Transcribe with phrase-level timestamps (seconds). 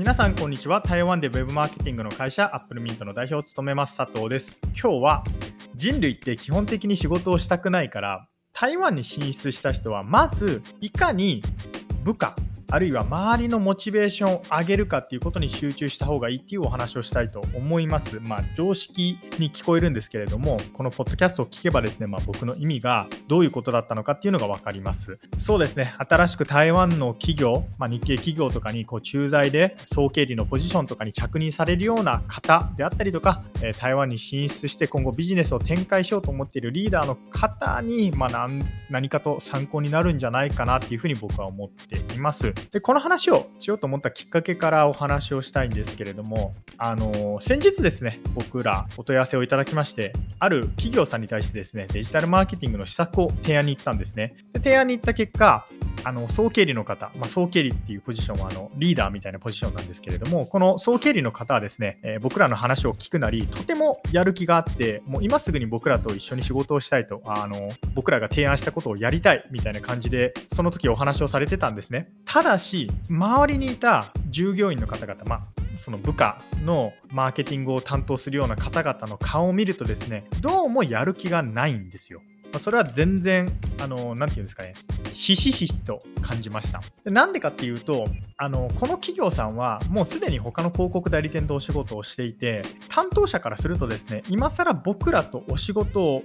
[0.00, 0.80] 皆さんこんにちは。
[0.80, 4.58] 台湾で Web マーケティングの会社アップルミントの代表を務めます佐藤です。
[4.68, 5.24] 今日は
[5.76, 11.42] 人類って基本的に仕事をしたくないから台湾に進出した人はまずいかに
[12.02, 12.34] 部下
[12.72, 18.20] あるいは周りのモチベーションを上げるかっていうことに集中した方がいいっていうお話をしたいと思います。
[18.20, 25.18] まあ、常識に聞こえるんですけれども、このポッドキャストを聞けばですね、まあ、僕の意味がどういうことだったのかっていうのが分かります。
[25.40, 38.48] そうですね、新しく台湾の企業、まあ、日系企業とかにこう駐在で総経理のポジションとかに着任されるような方であったりとか、え台湾に進出して今後ビジネスを展開しようと思っているリーダーの方に、まあ、
[38.90, 42.54] 何かと参考になるんじゃないかなっていうふうに僕は思っています。
[42.72, 54.36] でこの話をしようと思ったきっかけからお話をしたいんですけれども、あの先日ですね、僕らお問い合わせをいただきまして、ある企業さんに対してですね、デジタルマーケティングの施策を提案に行ったんですね。
[54.52, 55.64] で提案に行った結果、
[56.04, 72.10] あの総経理の方、まあ、総経理っていうポジションはあのリーダーみたいなポジションなんですけれども、この総経理の方はですね、えー、僕らの話を聞くなり、とてもやる気があって、もう今すぐに僕らと一緒に仕事をしたいと、あの僕らが提案したことをやりたいみたいな感じで、その時お話をされてたんですね。
[72.24, 82.20] ただし、周りにいた従業員の方々、まあその部下のマーケティングを担当するような方々の顔を見るとですね、どうもやる気がないんですよ。
[82.52, 83.48] まそれは全然、
[83.80, 84.74] あの、なんていうんですかね、
[85.12, 86.80] ひしひしと感じました。
[87.04, 88.06] なんでかっていうと、
[88.36, 96.24] あの、この企業さんはもうすでに他の広告代理店とお仕事をしていて、担当者からするとですね、今更僕らとお仕事を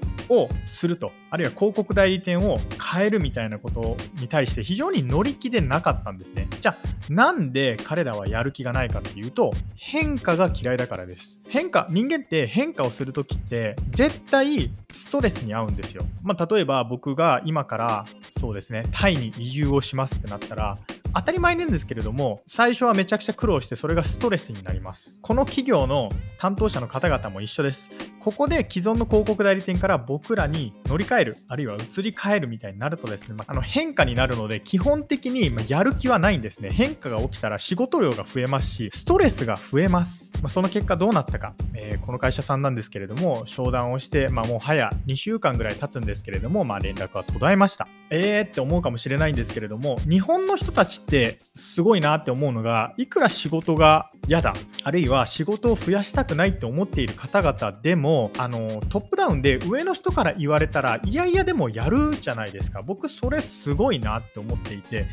[0.65, 2.57] すると、あるいは広告代理店を
[2.93, 6.47] 変えるみたいなことに対して非常に乗り気でなかったんですね。
[6.61, 11.39] じゃあ、なんで彼らはやる気がないかっていうと、変化が嫌いだからです。
[11.47, 16.03] 変化、人間って変化をするときって絶対ストレスに合うんですよ。
[16.23, 18.05] まあ、例えば僕が今から
[18.39, 20.77] そうですね、タイに移住をしますってなったら、
[21.13, 25.19] 当たり前なんですけれども、最初はめちゃくちゃ苦労して、それがストレスになります。
[25.21, 27.91] この企業の担当者の方々も一緒です。
[28.25, 36.71] ここで既存の広告代理店から僕らに乗り換える、あるいは移り変えるみたいになるとですね、まあ、の変化になるので、基本的にやる気はないんですね。
[36.71, 40.31] 変化が起きたら仕事量が増えますし、ストレスが増えます。
[40.41, 47.87] まあ、その結果どうなったか、えー、この会社さんなんですけれども、商談をして、まあ、もう早2週間ぐらい経つんですけれども、まあ、連絡は途絶えました。
[48.09, 54.53] えーって思うかもしれないんですけれども、日本の人たちってすごいなって思うのが、いくら仕事が嫌だ、
[54.83, 62.81] あるいは仕事を増やしたくないって思っている方々でも、あのトップダウンで上の人から言われたら、いやいやでもやるじゃないですか。
[62.81, 65.07] 僕、それすごいなって思っていて、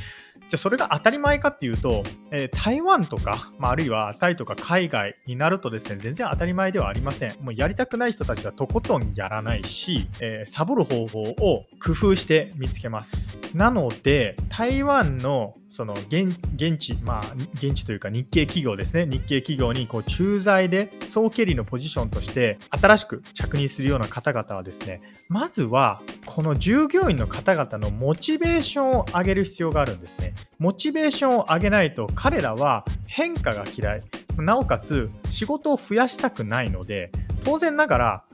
[0.53, 7.35] じゃそれが当たり前かっていうと、えー、台湾とか、まあ、あるいはタイとか海外になるとですね、全然当たり前ではありません。
[7.41, 13.39] もうやりたくない人たちはとことんやらないし、えー、サボる方法を工夫して見つけます。
[13.55, 16.37] なので、台湾のその現
[16.77, 26.03] 地、まあ、現地というか日系企業ですね、日系企業にこう駐在で総経理のポジションとして新しく着任するような方々はですね、まずは
[26.34, 30.32] この従業員の方々のモチベーションを上げる必要があるんですね。
[30.59, 34.03] モチベーションを上げないと彼らは変化が嫌い。
[34.38, 37.12] なおかつ仕事を増やしたくないので、
[37.44, 38.25] 当然ながら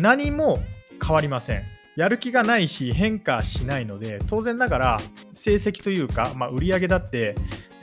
[0.00, 0.60] 何も
[1.04, 1.62] 変わりません。
[1.94, 7.34] やる気がないし変化しないので当然ながら成績というか、まあ、売上だって、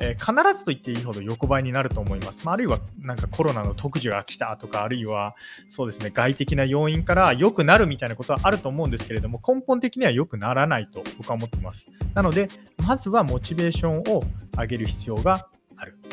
[0.02, 5.36] えー、必ずと言っていいほど横ばいになると思います、まあ、あるいはなんかコロナの特需が来たとかあるいは
[5.70, 12.50] そうですね外的な要因から良くなるみたいなことはあると思うんですけれども根本的には良くならないと僕は思ってますなので
[12.86, 14.24] まずはモチベーションを
[14.58, 15.48] 上げる必要が。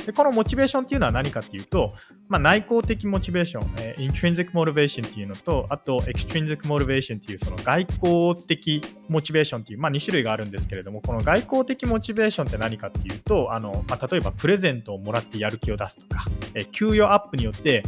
[0.07, 1.93] でこのモチベーションっていうのは何かっていうと、
[2.29, 16.25] まあ、内向的モチベーション、えー、intrinsic motivation っていうのと、あと extrinsic motivation っていうその外交的モチベーションっていう、まあ、2種類があるんですけれども、この外交的モチベーションって何かっていうと、あのまあ、例えばプレゼントをもらってやる気を出すとか、
[16.55, 17.83] えー、給与アップによって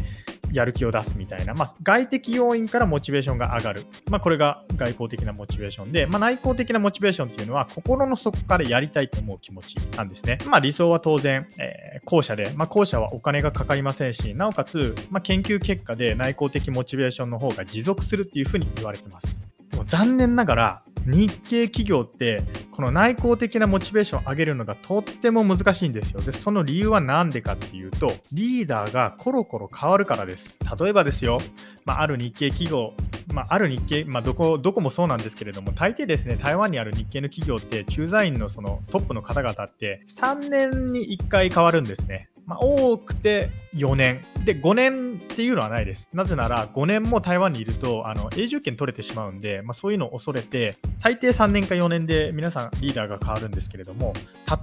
[0.53, 3.85] やる気を出すみたいな、まあ、外的要因からモチベーションが上がる。
[4.11, 10.39] まあ、これが外交的なモチベーションで、まあ、内向的なモチベーションっていうのは、心の底からやりたいと思う気持ちなんですね。
[10.47, 19.47] まあ、理想は当然、えー、後者で、まあ、後者はお金がかかりませんし、なおかつ、まあ、研究結果で内向的モチベーションの方が持続するっていうふうに言われてます。
[19.71, 22.43] でも残念ながら、日系企業って
[22.79, 26.21] この内向的なモチベーションを上げるのがとっても難しいんですよ。
[26.21, 30.61] で、その理由は何でかっていうと、リーダーがコロコロ変わるからです。
[30.81, 31.41] 例えばですよ、
[31.85, 32.93] まあ、ある日系企業、
[33.35, 42.29] まあ、ある日系、まあ、どこどこもそうなんですけれども、大抵ですね、台湾にある日系の企業って、駐在員のそのトップの方々って3年に1回変わるんですね。
[42.49, 44.25] まあ、多くて4年。
[44.47, 46.09] で、5年っていうのはないです。
[46.15, 54.15] なぜなら、5年も台湾にいると、あの永住権取れてしまうんで、まあ、そういうのを恐れて、最低3年か4年で皆さんリーダーが変わるんですけれども、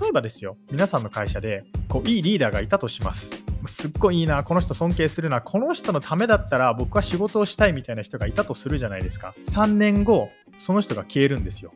[0.01, 3.43] 例えばですよ、皆さんの会社でこういいリーダーがいたとします。
[3.67, 9.31] すっごいいいな、この人尊敬するな、この人のためだったら僕は仕事をしたいみたいな人がいたとするじゃないですか。
[9.49, 11.71] 3年後、その人が消えるんですよ。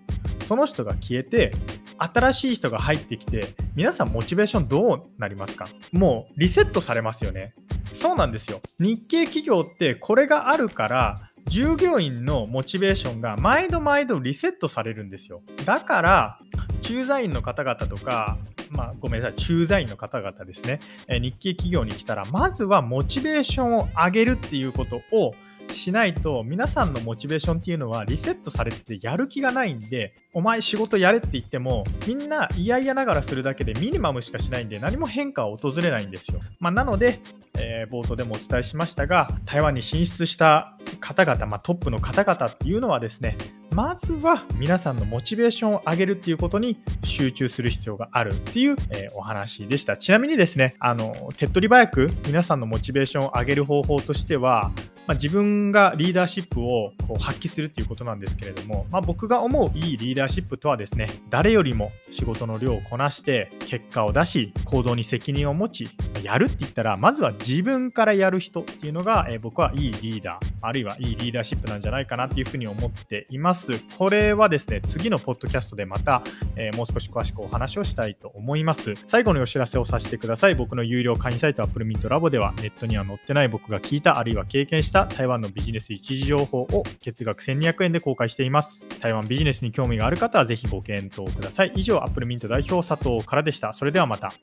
[0.45, 1.51] その人が消えて、
[1.99, 5.67] 新しい人が入ってきて、皆さんモチベーションどうなりますか？
[5.91, 7.53] もうリセットされますよね。
[7.93, 8.61] そうなんですよ。
[8.79, 11.15] 日系企業ってこれがあるから、
[11.47, 15.41] 従業員のモチベーションが毎度毎度リセットされるんですよ。
[15.65, 16.39] だから、
[16.81, 18.37] 駐在員の方々とか、
[18.71, 25.33] まあ、ごめんなさい、駐在員の方々ですね、え日系企業に来たら、まずはモチベーションを上げるっていうことを
[25.73, 36.39] しないと、皆さんのモチベーションっていうのはリセットされててやる気がないんで、お前仕事やれって言っても、みんな嫌々ながらするだけでミニマムしかしないんで、何も変化は訪れないんですよ。
[36.59, 37.19] まあ、なので、
[37.57, 43.37] えー、冒頭でもお伝えしましたが、台湾に進出した方々、まあ、トップの方々っていうのはですね、
[43.75, 49.95] まずは皆さんのモチベーションを上げるっていうことに集中する必要があるっていう、えー、お話でした。
[49.95, 54.71] ちなみにですね、あの手っ取り早く皆さんのモチベーションを上げる方法としては、
[55.09, 65.87] まあ、自分がリーダーシップをこう発揮するっていうことなんですけれども、まあ、僕が思ういいリーダーシップとはですね、誰よりも仕事の量をこなして、結果を出し、行動に責任を持ち、
[66.23, 73.71] やるって言ったら、まずは自分からやる人っていうのが、えー、僕はいいリーダー、あるいはいいリーダーシップなんじゃないかなっていうふうに思っています。
[73.97, 76.21] これはですね、次のポッドキャストでまた、
[76.55, 78.93] えー、もう少し詳しくお話をしたいと思います。
[79.07, 80.55] 最後にお知らせをさせてください。
[80.55, 88.87] 僕の有料会員サイト Apple Mint Lab では、ネットには載ってない僕が聞いた、あるいは経験した台湾のビジネス一時情報を月額1200円で公開しています。
[88.99, 91.71] 台湾ビジネスに興味がある方はぜひご検討ください。
[91.75, 93.73] 以上、Apple Mint 代表佐藤からでした。
[93.73, 94.33] それではまた。